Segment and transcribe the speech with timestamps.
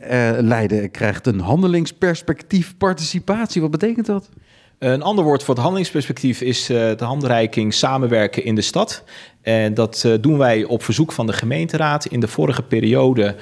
[0.00, 3.60] Uh, Leiden krijgt een handelingsperspectief participatie.
[3.60, 4.28] Wat betekent dat?
[4.78, 9.04] Een ander woord voor het handelingsperspectief is uh, de handreiking samenwerken in de stad.
[9.42, 12.04] En dat uh, doen wij op verzoek van de gemeenteraad.
[12.04, 13.34] In de vorige periode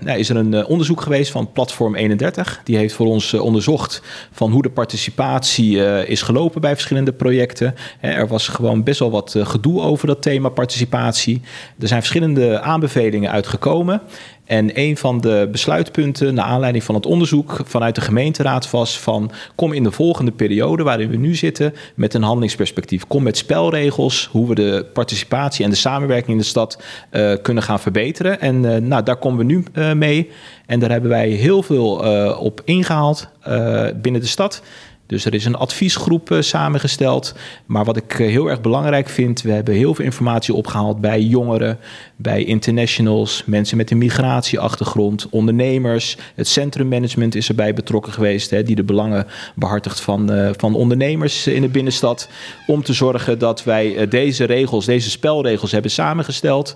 [0.00, 2.60] nou, is er een onderzoek geweest van Platform 31.
[2.64, 4.02] Die heeft voor ons onderzocht
[4.32, 7.74] van hoe de participatie is gelopen bij verschillende projecten.
[8.00, 11.40] er was gewoon best wel wat gedoe over dat thema participatie.
[11.78, 14.02] Er zijn verschillende aanbevelingen uitgekomen.
[14.48, 19.30] En een van de besluitpunten, naar aanleiding van het onderzoek vanuit de gemeenteraad, was van
[19.54, 23.06] kom in de volgende periode waarin we nu zitten met een handelingsperspectief.
[23.06, 27.62] Kom met spelregels, hoe we de participatie en de samenwerking in de stad uh, kunnen
[27.62, 28.40] gaan verbeteren.
[28.40, 30.30] En uh, nou, daar komen we nu uh, mee.
[30.66, 31.90] En daar hebben wij heel veel
[32.38, 33.28] op ingehaald
[34.02, 34.62] binnen de stad.
[35.08, 37.34] Dus er is een adviesgroep uh, samengesteld.
[37.66, 41.20] Maar wat ik uh, heel erg belangrijk vind, we hebben heel veel informatie opgehaald bij
[41.20, 41.78] jongeren,
[42.16, 46.16] bij internationals, mensen met een migratieachtergrond, ondernemers.
[46.34, 51.46] Het centrummanagement is erbij betrokken geweest, hè, die de belangen behartigt van, uh, van ondernemers
[51.46, 52.28] in de binnenstad.
[52.66, 56.74] Om te zorgen dat wij deze regels, deze spelregels hebben samengesteld.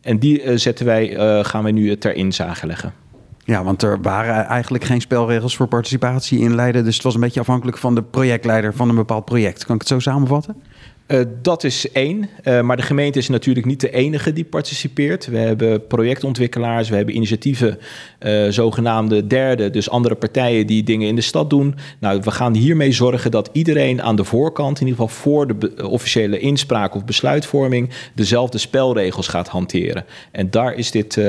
[0.00, 3.01] En die zetten wij, gaan wij nu ter inzage leggen.
[3.44, 6.84] Ja, want er waren eigenlijk geen spelregels voor participatie in Leiden.
[6.84, 9.64] Dus het was een beetje afhankelijk van de projectleider van een bepaald project.
[9.64, 10.62] Kan ik het zo samenvatten?
[11.08, 12.28] Uh, dat is één.
[12.44, 15.26] Uh, maar de gemeente is natuurlijk niet de enige die participeert.
[15.26, 17.78] We hebben projectontwikkelaars, we hebben initiatieven,
[18.20, 21.74] uh, zogenaamde derde, dus andere partijen die dingen in de stad doen.
[22.00, 25.88] Nou, we gaan hiermee zorgen dat iedereen aan de voorkant, in ieder geval voor de
[25.88, 30.04] officiële inspraak of besluitvorming, dezelfde spelregels gaat hanteren.
[30.32, 31.20] En daar is dit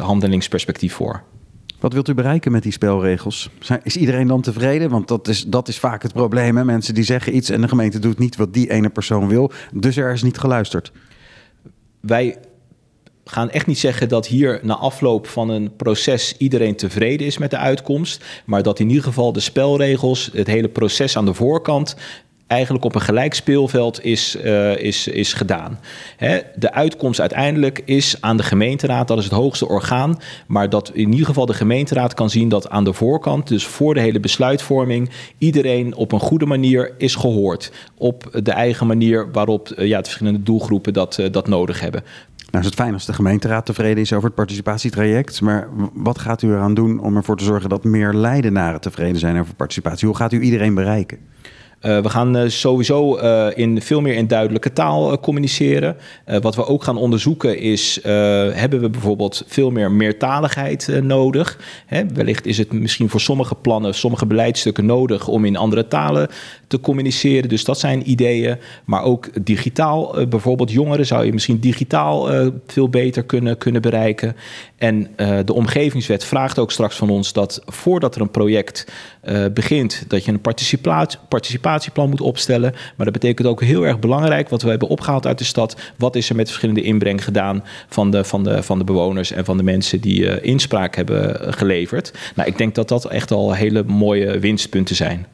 [0.00, 1.22] handelingsperspectief voor.
[1.80, 3.50] Wat wilt u bereiken met die spelregels?
[3.82, 4.90] Is iedereen dan tevreden?
[4.90, 6.56] Want dat is, dat is vaak het probleem.
[6.56, 6.64] Hè?
[6.64, 9.50] Mensen die zeggen iets en de gemeente doet niet wat die ene persoon wil.
[9.72, 10.92] Dus er is niet geluisterd.
[12.00, 12.38] Wij
[13.24, 17.50] gaan echt niet zeggen dat hier na afloop van een proces iedereen tevreden is met
[17.50, 18.24] de uitkomst.
[18.44, 21.96] Maar dat in ieder geval de spelregels, het hele proces aan de voorkant
[22.46, 25.78] eigenlijk op een gelijk speelveld is, uh, is, is gedaan.
[26.16, 30.90] Hè, de uitkomst uiteindelijk is aan de gemeenteraad, dat is het hoogste orgaan, maar dat
[30.94, 34.20] in ieder geval de gemeenteraad kan zien dat aan de voorkant, dus voor de hele
[34.20, 37.72] besluitvorming, iedereen op een goede manier is gehoord.
[37.98, 42.04] Op de eigen manier waarop uh, ja, de verschillende doelgroepen dat, uh, dat nodig hebben.
[42.50, 45.40] Nou is het fijn als de gemeenteraad tevreden is over het participatietraject.
[45.40, 49.40] Maar wat gaat u eraan doen om ervoor te zorgen dat meer Leidenaren tevreden zijn
[49.40, 50.08] over participatie?
[50.08, 51.18] Hoe gaat u iedereen bereiken?
[51.86, 55.96] Uh, we gaan uh, sowieso uh, in veel meer in duidelijke taal communiceren.
[56.40, 58.00] wat we ook gaan onderzoeken is,
[58.52, 61.58] hebben we bijvoorbeeld veel meer meertaligheid nodig?
[61.86, 66.28] Hè, wellicht is het misschien voor sommige plannen, sommige beleidsstukken nodig om in andere talen
[66.66, 67.48] te communiceren.
[67.48, 68.56] Dus dat zijn ideeën.
[68.84, 72.28] Maar ook digitaal, bijvoorbeeld jongeren zou je misschien digitaal
[72.66, 74.36] veel beter kunnen, kunnen bereiken.
[74.76, 75.08] En
[75.44, 78.86] de omgevingswet vraagt ook straks van ons dat voordat er een project
[79.52, 81.18] begint, dat je een participatie,
[81.76, 82.72] participatieplan moet opstellen.
[82.96, 85.76] Maar dat betekent ook heel erg belangrijk, wat we hebben opgehaald uit de stad.
[85.96, 89.44] Wat is er met verschillende inbreng gedaan van de, van de, van de bewoners en
[89.44, 92.12] van de mensen die uh, inspraak hebben geleverd.
[92.34, 95.26] Nou, ik denk dat dat echt al hele mooie winstpunten zijn.